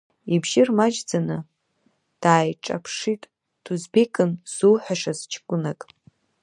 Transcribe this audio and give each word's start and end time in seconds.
Ибжьы 0.33 0.61
рмаҷӡаны, 0.67 1.37
дааиҿаԥшит 2.21 3.21
дузбекын 3.63 4.31
ззуҳәашаз 4.49 5.19
ҷкәынак. 5.31 5.81